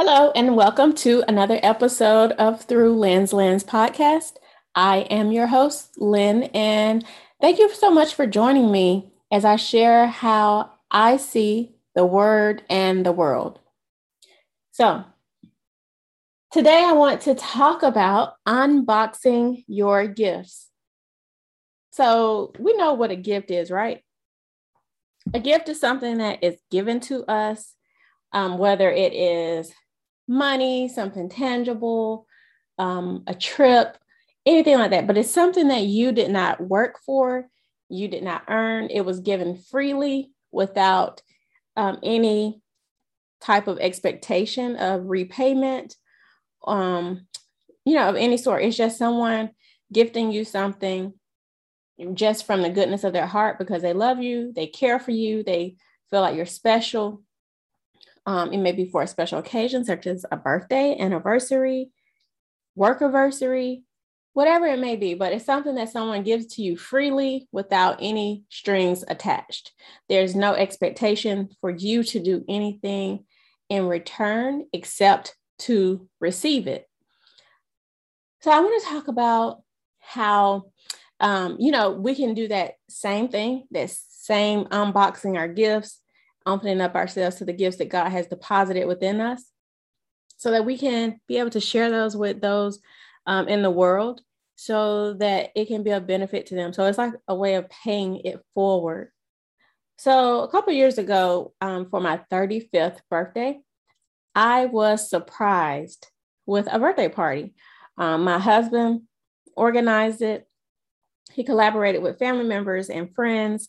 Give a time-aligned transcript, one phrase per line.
[0.00, 4.34] Hello, and welcome to another episode of Through Lynn's Lens podcast.
[4.76, 7.04] I am your host, Lynn, and
[7.40, 12.62] thank you so much for joining me as I share how I see the word
[12.70, 13.58] and the world.
[14.70, 15.02] So,
[16.52, 20.68] today I want to talk about unboxing your gifts.
[21.90, 24.04] So, we know what a gift is, right?
[25.34, 27.74] A gift is something that is given to us,
[28.32, 29.72] um, whether it is
[30.28, 32.26] money, something tangible,
[32.78, 33.98] um, a trip,
[34.46, 35.06] anything like that.
[35.06, 37.48] But it's something that you did not work for,
[37.88, 38.88] you did not earn.
[38.90, 41.22] It was given freely without
[41.76, 42.60] um, any
[43.40, 45.94] type of expectation of repayment,
[46.66, 47.26] um,
[47.84, 48.62] you know, of any sort.
[48.62, 49.50] It's just someone
[49.92, 51.14] gifting you something
[52.14, 55.42] just from the goodness of their heart because they love you, they care for you,
[55.42, 55.76] they
[56.10, 57.22] feel like you're special.
[58.28, 61.88] Um, it may be for a special occasion, such as a birthday, anniversary,
[62.74, 63.84] work anniversary,
[64.34, 68.44] whatever it may be, but it's something that someone gives to you freely without any
[68.50, 69.72] strings attached.
[70.10, 73.24] There's no expectation for you to do anything
[73.70, 76.86] in return except to receive it.
[78.42, 79.62] So I want to talk about
[80.00, 80.66] how
[81.18, 86.02] um, you know, we can do that same thing, that same unboxing our gifts,
[86.48, 89.44] opening up ourselves to the gifts that God has deposited within us
[90.36, 92.78] so that we can be able to share those with those
[93.26, 94.22] um, in the world
[94.56, 96.72] so that it can be a benefit to them.
[96.72, 99.12] So it's like a way of paying it forward.
[99.98, 103.60] So a couple years ago, um, for my 35th birthday,
[104.34, 106.08] I was surprised
[106.46, 107.54] with a birthday party.
[107.96, 109.02] Um, my husband
[109.56, 110.48] organized it.
[111.32, 113.68] He collaborated with family members and friends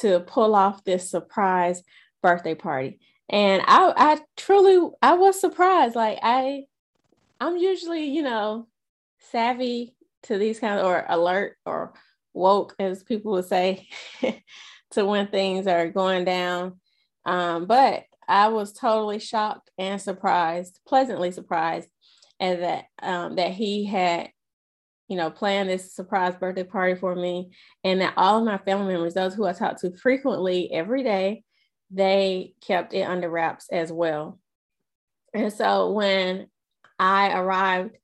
[0.00, 1.82] to pull off this surprise
[2.22, 3.00] birthday party.
[3.28, 5.96] And I I truly I was surprised.
[5.96, 6.64] Like I
[7.40, 8.66] I'm usually, you know,
[9.18, 11.94] savvy to these kind of or alert or
[12.32, 13.88] woke as people would say
[14.90, 16.80] to when things are going down.
[17.24, 21.88] Um, but I was totally shocked and surprised, pleasantly surprised,
[22.40, 24.30] and that um, that he had
[25.08, 27.50] you know, planned this surprise birthday party for me.
[27.84, 31.44] And that all of my family members, those who I talk to frequently every day,
[31.90, 34.38] they kept it under wraps as well.
[35.34, 36.48] And so when
[36.98, 37.96] I arrived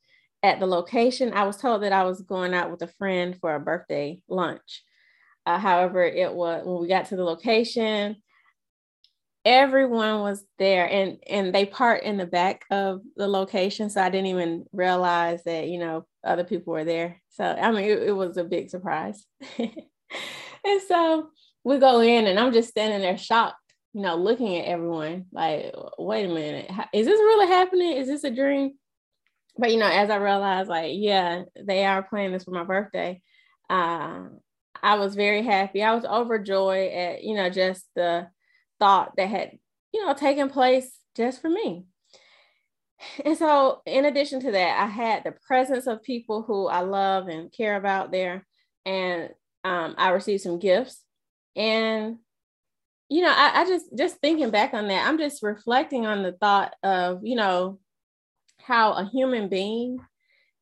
[0.43, 3.55] at the location, I was told that I was going out with a friend for
[3.55, 4.83] a birthday lunch.
[5.47, 8.17] Uh, however, it was when we got to the location,
[9.45, 14.09] everyone was there and and they part in the back of the location so i
[14.09, 18.13] didn't even realize that you know other people were there so i mean it, it
[18.13, 19.27] was a big surprise
[19.59, 21.29] and so
[21.65, 23.57] we go in and i'm just standing there shocked
[23.93, 28.25] you know looking at everyone like wait a minute is this really happening is this
[28.25, 28.73] a dream
[29.59, 33.21] but you know as i realized like yeah they are playing this for my birthday
[33.71, 34.25] uh,
[34.83, 38.27] i was very happy i was overjoyed at you know just the
[38.83, 39.53] thought that had,
[39.93, 41.85] you know, taken place just for me.
[43.25, 47.29] And so, in addition to that, I had the presence of people who I love
[47.29, 48.47] and care about there.
[48.85, 49.31] And
[49.63, 51.01] um, I received some gifts.
[51.55, 52.19] And,
[53.13, 56.33] you know, I, I just, just thinking back on that, I'm just reflecting on the
[56.33, 57.79] thought of, you know,
[58.59, 59.99] how a human being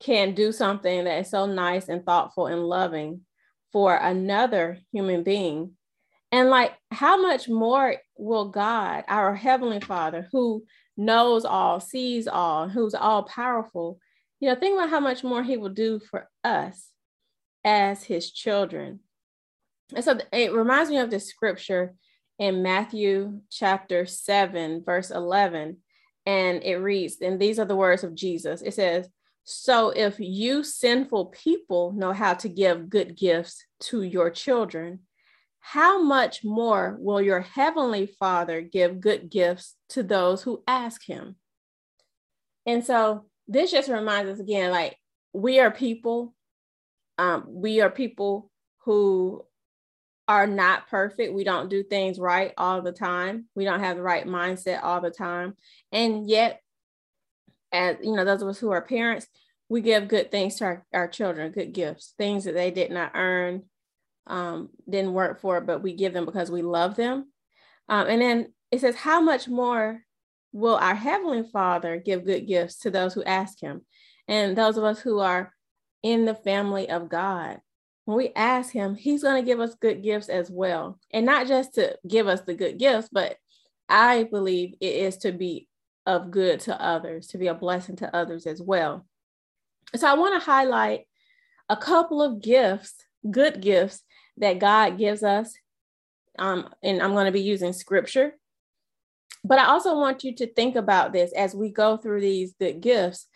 [0.00, 3.20] can do something that is so nice and thoughtful and loving
[3.72, 5.72] for another human being
[6.32, 10.64] and like, how much more will God, our Heavenly Father, who
[10.96, 13.98] knows all, sees all, who's all powerful,
[14.38, 16.88] you know, think about how much more He will do for us
[17.64, 19.00] as His children.
[19.94, 21.94] And so it reminds me of the scripture
[22.40, 25.76] in Matthew chapter 7, verse 11.
[26.24, 29.08] And it reads, and these are the words of Jesus it says,
[29.44, 35.00] So if you sinful people know how to give good gifts to your children,
[35.60, 41.36] how much more will your heavenly Father give good gifts to those who ask him?
[42.64, 44.96] And so this just reminds us again like
[45.32, 46.34] we are people
[47.18, 48.50] um, we are people
[48.84, 49.44] who
[50.30, 51.34] are not perfect.
[51.34, 53.46] We don't do things right all the time.
[53.56, 55.56] We don't have the right mindset all the time.
[55.90, 56.62] And yet,
[57.72, 59.26] as you know, those of us who are parents,
[59.68, 63.10] we give good things to our, our children, good gifts, things that they did not
[63.16, 63.64] earn,
[64.28, 67.32] um, didn't work for, but we give them because we love them.
[67.88, 70.00] Um, and then it says, How much more
[70.52, 73.80] will our Heavenly Father give good gifts to those who ask Him?
[74.28, 75.52] And those of us who are
[76.04, 77.58] in the family of God,
[78.10, 80.98] when we ask Him, He's going to give us good gifts as well.
[81.12, 83.36] And not just to give us the good gifts, but
[83.88, 85.68] I believe it is to be
[86.06, 89.06] of good to others, to be a blessing to others as well.
[89.94, 91.06] So I want to highlight
[91.68, 92.94] a couple of gifts,
[93.30, 94.02] good gifts
[94.38, 95.54] that God gives us.
[96.36, 98.32] Um, and I'm going to be using scripture.
[99.44, 102.80] But I also want you to think about this as we go through these good
[102.80, 103.28] gifts.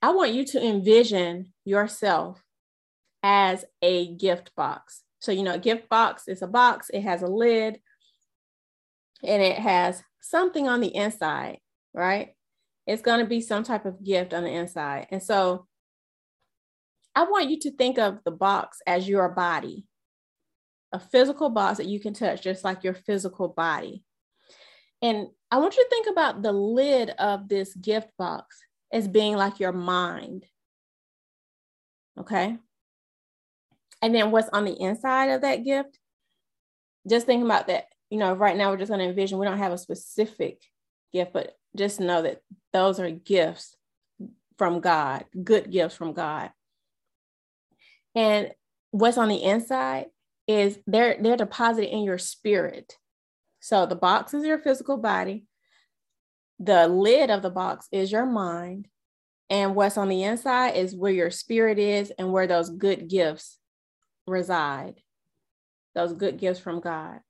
[0.00, 2.42] I want you to envision yourself
[3.24, 5.02] as a gift box.
[5.18, 7.80] So, you know, a gift box is a box, it has a lid,
[9.22, 11.58] and it has something on the inside,
[11.94, 12.34] right?
[12.86, 15.06] It's going to be some type of gift on the inside.
[15.10, 15.66] And so
[17.14, 19.86] I want you to think of the box as your body,
[20.92, 24.04] a physical box that you can touch, just like your physical body.
[25.00, 28.58] And I want you to think about the lid of this gift box
[28.92, 30.44] as being like your mind.
[32.20, 32.58] Okay.
[34.04, 35.98] And then what's on the inside of that gift?
[37.08, 37.86] Just think about that.
[38.10, 40.60] You know, right now we're just going to envision we don't have a specific
[41.14, 42.42] gift, but just know that
[42.74, 43.74] those are gifts
[44.58, 46.50] from God, good gifts from God.
[48.14, 48.50] And
[48.90, 50.08] what's on the inside
[50.46, 52.98] is they're they're deposited in your spirit.
[53.60, 55.46] So the box is your physical body.
[56.58, 58.86] The lid of the box is your mind.
[59.48, 63.58] And what's on the inside is where your spirit is and where those good gifts
[64.26, 64.96] reside.
[65.94, 67.20] Those good gifts from God.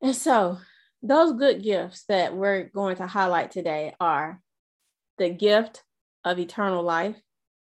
[0.00, 0.58] And so,
[1.02, 4.40] those good gifts that we're going to highlight today are
[5.18, 5.84] the gift
[6.24, 7.16] of eternal life,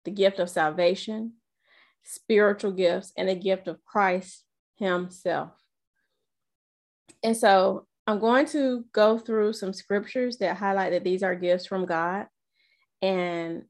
[0.04, 1.34] the gift of salvation,
[2.02, 4.44] spiritual gifts, and the gift of Christ
[4.76, 5.50] Himself.
[7.22, 11.66] And so I'm going to go through some scriptures that highlight that these are gifts
[11.66, 12.26] from God
[13.02, 13.64] and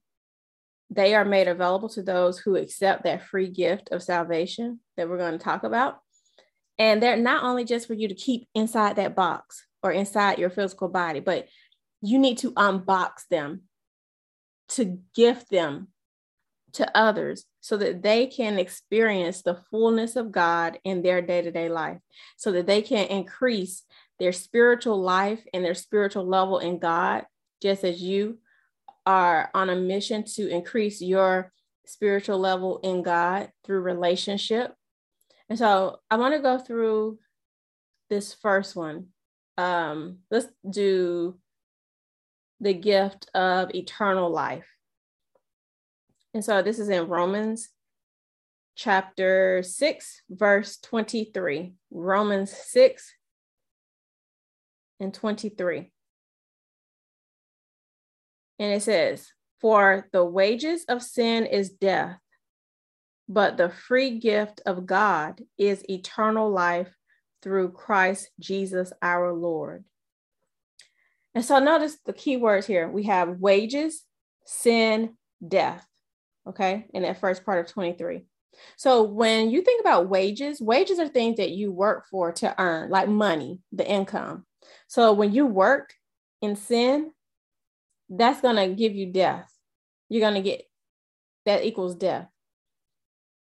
[0.91, 5.19] they are made available to those who accept that free gift of salvation that we're
[5.19, 5.99] going to talk about.
[6.79, 10.51] And they're not only just for you to keep inside that box or inside your
[10.51, 11.49] physical body, but
[12.03, 13.63] you need to unbox them
[14.69, 15.89] to gift them
[16.73, 21.51] to others so that they can experience the fullness of God in their day to
[21.51, 21.99] day life,
[22.37, 23.83] so that they can increase
[24.19, 27.25] their spiritual life and their spiritual level in God,
[27.63, 28.39] just as you
[29.07, 31.53] are on a mission to increase your
[31.87, 34.75] spiritual level in God through relationship.
[35.49, 37.19] And so I want to go through
[38.11, 39.07] this first one.
[39.57, 41.39] Um, let's do
[42.61, 44.67] the gift of eternal life.
[46.35, 47.71] And so this is in Romans
[48.75, 51.75] chapter 6, verse 23.
[51.91, 53.15] Romans 6
[55.01, 55.93] and 23.
[58.59, 59.29] And it says,
[59.61, 62.19] For the wages of sin is death,
[63.29, 66.95] but the free gift of God is eternal life
[67.43, 69.85] through Christ Jesus our Lord.
[71.35, 72.89] And so notice the key words here.
[72.89, 74.03] We have wages,
[74.47, 75.17] sin,
[75.47, 75.87] death
[76.47, 78.23] okay, in that first part of 23.
[78.77, 82.91] So when you think about wages, wages are things that you work for to earn,
[82.91, 84.47] like money, the income.
[84.89, 85.93] So when you work
[86.41, 87.11] in sin,
[88.09, 89.51] that's going to give you death.
[90.09, 90.63] You're going to get
[91.45, 92.29] that equals death.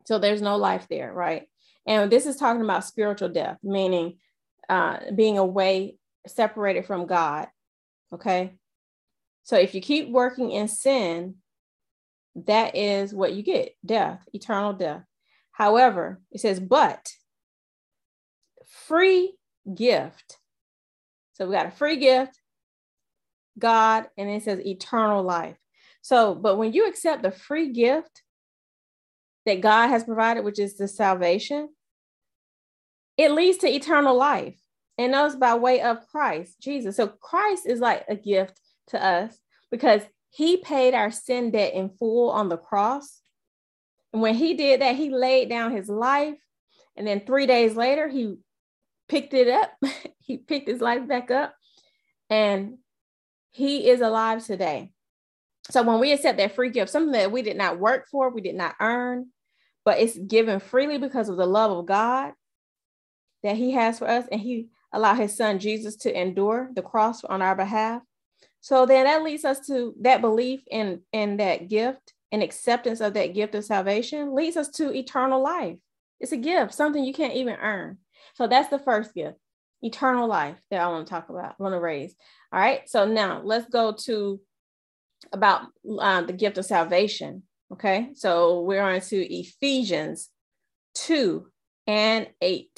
[0.06, 1.48] So there's no life there, right?
[1.86, 4.18] And this is talking about spiritual death, meaning
[4.68, 7.48] uh, being away, separated from God.
[8.12, 8.54] Okay.
[9.44, 11.36] So if you keep working in sin,
[12.46, 15.02] that is what you get death, eternal death.
[15.50, 17.12] However, it says, but
[18.86, 19.34] free
[19.74, 20.38] gift.
[21.32, 22.38] So we got a free gift,
[23.58, 25.56] God, and it says eternal life.
[26.02, 28.22] So, but when you accept the free gift
[29.46, 31.68] that God has provided, which is the salvation,
[33.16, 34.58] it leads to eternal life.
[34.98, 36.96] And those by way of Christ, Jesus.
[36.96, 39.36] So Christ is like a gift to us
[39.70, 43.20] because he paid our sin debt in full on the cross.
[44.12, 46.38] And when he did that, he laid down his life.
[46.96, 48.36] And then three days later, he
[49.08, 49.72] picked it up.
[50.20, 51.54] he picked his life back up.
[52.28, 52.78] And
[53.52, 54.90] he is alive today.
[55.70, 58.40] So when we accept that free gift, something that we did not work for, we
[58.40, 59.28] did not earn,
[59.84, 62.32] but it's given freely because of the love of God
[63.42, 64.26] that he has for us.
[64.32, 68.02] And he allowed his son Jesus to endure the cross on our behalf.
[68.60, 73.14] So then that leads us to that belief in, in that gift and acceptance of
[73.14, 75.76] that gift of salvation leads us to eternal life.
[76.20, 77.98] It's a gift, something you can't even earn.
[78.34, 79.36] So that's the first gift,
[79.82, 82.14] eternal life that I want to talk about, I want to raise.
[82.52, 82.88] All right.
[82.88, 84.40] So now let's go to
[85.32, 85.62] about
[85.98, 87.42] uh, the gift of salvation.
[87.72, 88.10] Okay.
[88.14, 90.28] So we're on to Ephesians
[90.94, 91.46] 2
[91.86, 92.68] and 8.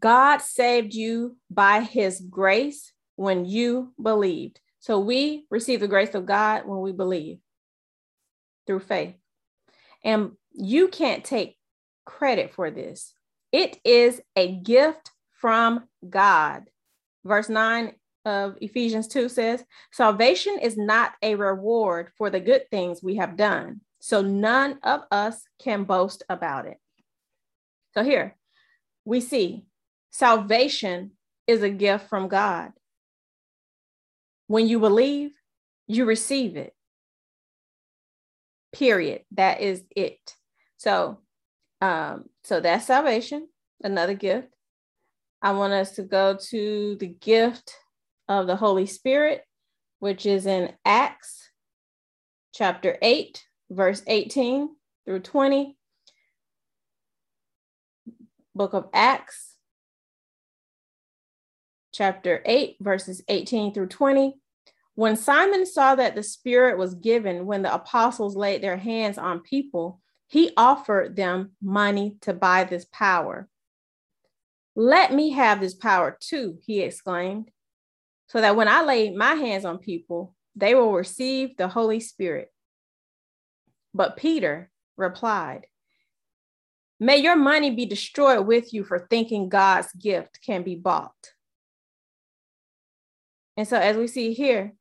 [0.00, 4.60] God saved you by his grace when you believed.
[4.78, 7.38] So we receive the grace of God when we believe
[8.66, 9.14] through faith.
[10.04, 11.56] And you can't take
[12.04, 13.12] credit for this.
[13.52, 15.10] It is a gift
[15.46, 16.64] from God.
[17.24, 17.92] Verse 9
[18.24, 23.36] of Ephesians 2 says, Salvation is not a reward for the good things we have
[23.36, 23.80] done.
[24.00, 26.78] So none of us can boast about it.
[27.94, 28.34] So here
[29.04, 29.66] we see
[30.10, 31.12] salvation
[31.46, 32.72] is a gift from God.
[34.48, 35.30] When you believe,
[35.86, 36.74] you receive it.
[38.72, 39.22] Period.
[39.30, 40.34] That is it.
[40.76, 41.20] So,
[41.80, 43.46] um, so that's salvation,
[43.84, 44.55] another gift.
[45.42, 47.76] I want us to go to the gift
[48.28, 49.42] of the Holy Spirit,
[49.98, 51.50] which is in Acts
[52.54, 54.70] chapter 8, verse 18
[55.04, 55.76] through 20.
[58.54, 59.56] Book of Acts,
[61.92, 64.34] chapter 8, verses 18 through 20.
[64.94, 69.40] When Simon saw that the Spirit was given when the apostles laid their hands on
[69.40, 73.48] people, he offered them money to buy this power.
[74.78, 77.50] Let me have this power too, he exclaimed,
[78.28, 82.52] so that when I lay my hands on people, they will receive the Holy Spirit.
[83.94, 85.66] But Peter replied,
[87.00, 91.32] May your money be destroyed with you for thinking God's gift can be bought.
[93.56, 94.74] And so, as we see here,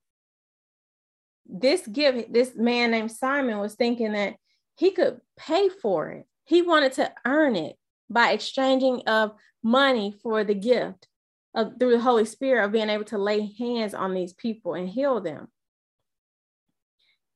[1.45, 4.35] this gift, this man named Simon was thinking that
[4.75, 6.25] he could pay for it.
[6.43, 7.77] He wanted to earn it
[8.09, 9.33] by exchanging of
[9.65, 11.07] money for the gift
[11.55, 14.87] of, through the Holy Spirit of being able to lay hands on these people and
[14.87, 15.47] heal them.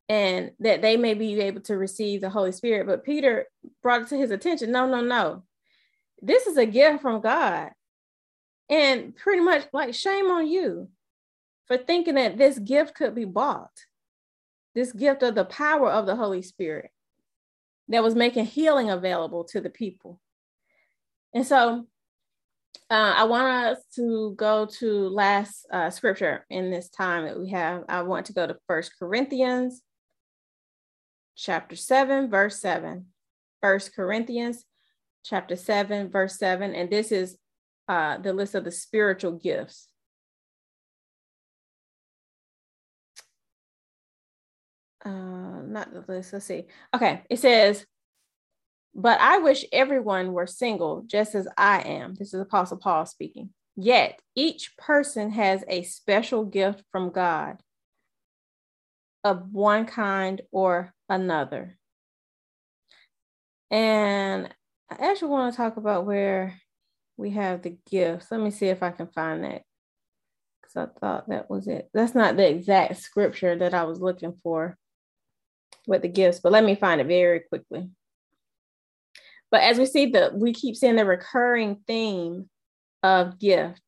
[0.08, 2.88] And that they may be able to receive the Holy Spirit.
[2.88, 3.48] But Peter
[3.82, 5.44] brought it to his attention no, no, no.
[6.22, 7.72] This is a gift from God.
[8.70, 10.90] And pretty much like, shame on you
[11.66, 13.72] for thinking that this gift could be bought
[14.76, 16.92] this gift of the power of the Holy Spirit
[17.88, 20.20] that was making healing available to the people.
[21.34, 21.88] And so
[22.90, 27.50] uh, I want us to go to last uh, scripture in this time that we
[27.50, 27.84] have.
[27.88, 29.82] I want to go to First Corinthians
[31.36, 33.06] chapter 7, verse 7.
[33.62, 34.66] First Corinthians
[35.24, 36.74] chapter 7, verse 7.
[36.74, 37.38] And this is
[37.88, 39.90] uh, the list of the spiritual gifts.
[45.06, 45.10] uh,
[45.66, 46.34] not the list.
[46.34, 46.66] Let's see.
[46.94, 47.86] Okay, it says,
[49.02, 52.16] but I wish everyone were single, just as I am.
[52.16, 53.52] This is Apostle Paul speaking.
[53.78, 57.62] Yet each person has a special gift from God
[59.24, 61.78] of one kind or another.
[63.72, 64.54] And
[64.90, 66.60] I actually want to talk about where
[67.16, 68.28] we have the gifts.
[68.32, 69.62] Let me see if I can find that.
[70.62, 71.90] Because I thought that was it.
[71.94, 74.78] That's not the exact scripture that I was looking for
[75.88, 77.90] with the gifts, but let me find it very quickly.
[79.52, 82.50] But as we see the we keep seeing the recurring theme
[83.02, 83.82] of gift,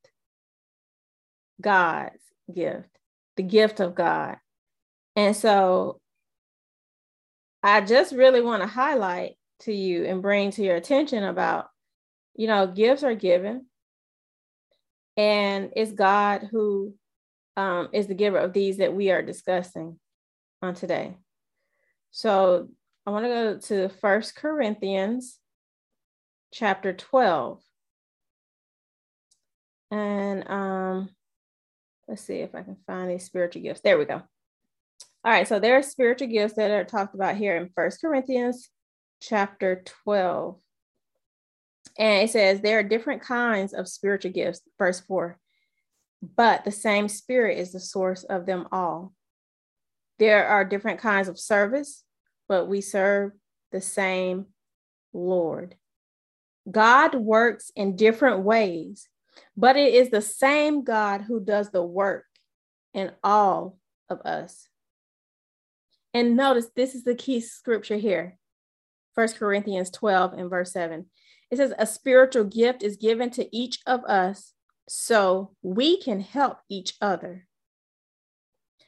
[1.60, 2.22] God's
[2.54, 2.90] gift,
[3.38, 4.38] the gift of God.
[5.16, 6.00] And so
[7.62, 11.68] I just really want to highlight to you and bring to your attention about,
[12.36, 13.68] you know, gifts are given.
[15.18, 16.96] And it's God who
[17.58, 20.00] um, is the giver of these that we are discussing
[20.62, 21.16] on today.
[22.12, 22.70] So
[23.06, 25.38] I want to go to First Corinthians
[26.52, 27.62] chapter 12.
[29.92, 31.10] And um,
[32.08, 33.82] let's see if I can find these spiritual gifts.
[33.82, 34.22] There we go.
[35.24, 38.70] All right, so there are spiritual gifts that are talked about here in First Corinthians
[39.22, 40.58] chapter 12.
[41.98, 45.38] And it says there are different kinds of spiritual gifts, verse 4.
[46.36, 49.14] But the same spirit is the source of them all.
[50.20, 52.04] There are different kinds of service,
[52.48, 53.32] but we serve
[53.72, 54.48] the same
[55.14, 55.76] Lord.
[56.70, 59.08] God works in different ways,
[59.58, 62.26] but it is the same God who does the work
[62.94, 63.78] in all
[64.10, 64.68] of us.
[66.14, 68.38] And notice this is the key scripture here.
[69.16, 71.06] First Corinthians 12 and verse 7.
[71.50, 74.54] It says, A spiritual gift is given to each of us
[74.88, 77.48] so we can help each other.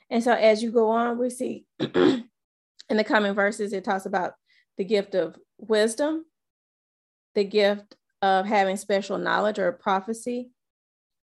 [0.09, 2.27] And so as you go on, we see in
[2.89, 4.33] the coming verses, it talks about
[4.77, 6.25] the gift of wisdom,
[7.35, 10.51] the gift of having special knowledge or prophecy,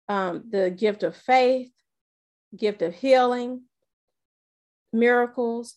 [0.09, 1.71] um, the gift of faith,
[2.57, 3.63] gift of healing,
[4.93, 5.77] miracles,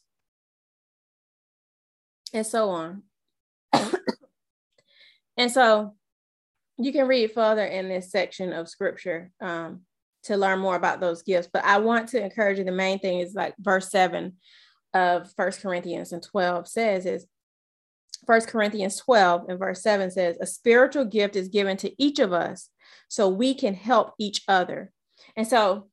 [2.33, 3.03] and so on.
[5.37, 5.95] and so
[6.77, 9.31] you can read further in this section of scripture.
[9.41, 9.81] Um,
[10.23, 11.49] to learn more about those gifts.
[11.51, 12.63] But I want to encourage you.
[12.63, 14.37] The main thing is like verse seven
[14.93, 17.25] of First Corinthians and 12 says is
[18.25, 22.33] First Corinthians 12 and verse 7 says, A spiritual gift is given to each of
[22.33, 22.69] us
[23.07, 24.91] so we can help each other.
[25.35, 25.89] And so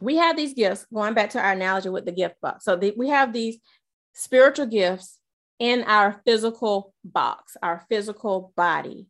[0.00, 2.64] we have these gifts, going back to our analogy with the gift box.
[2.64, 3.58] So the, we have these
[4.14, 5.18] spiritual gifts
[5.58, 9.06] in our physical box, our physical body.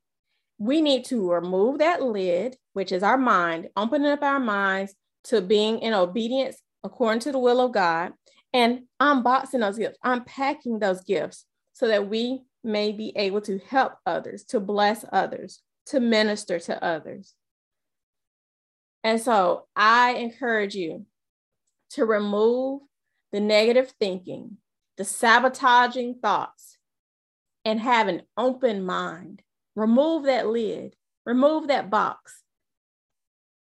[0.58, 5.40] We need to remove that lid, which is our mind, opening up our minds to
[5.40, 8.12] being in obedience according to the will of God,
[8.52, 11.44] and unboxing those gifts, unpacking those gifts
[11.78, 16.84] so that we may be able to help others, to bless others, to minister to
[16.84, 17.34] others.
[19.04, 21.06] And so I encourage you
[21.90, 22.82] to remove
[23.30, 24.56] the negative thinking,
[24.96, 26.78] the sabotaging thoughts,
[27.64, 29.42] and have an open mind.
[29.76, 32.42] Remove that lid, remove that box,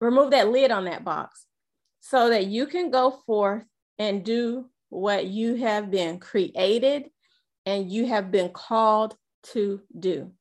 [0.01, 1.45] remove that lid on that box
[2.01, 3.63] so that you can go forth
[3.97, 7.05] and do what you have been created
[7.65, 9.15] and you have been called
[9.51, 10.31] to do.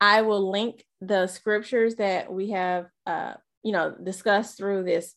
[0.00, 5.14] I will link the scriptures that we have, uh, you know, discussed through this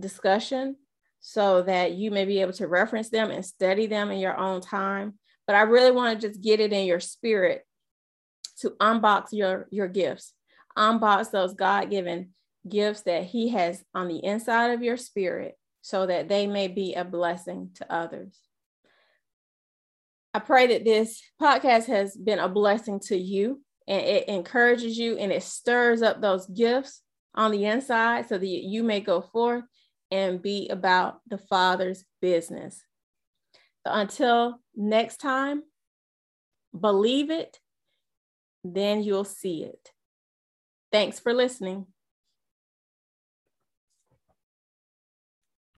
[0.00, 0.76] discussion
[1.20, 4.60] so that you may be able to reference them and study them in your own
[4.60, 5.14] time.
[5.46, 7.64] But I really want to just get it in your spirit
[8.58, 10.34] to unbox your, your gifts,
[10.76, 12.30] unbox those God given
[12.68, 16.94] gifts that He has on the inside of your spirit so that they may be
[16.94, 18.38] a blessing to others.
[20.34, 25.18] I pray that this podcast has been a blessing to you and it encourages you
[25.18, 27.02] and it stirs up those gifts
[27.34, 29.64] on the inside so that you may go forth
[30.10, 32.82] and be about the Father's business.
[33.86, 35.62] So until next time,
[36.78, 37.58] believe it,
[38.64, 39.90] then you'll see it.
[40.92, 41.86] Thanks for listening.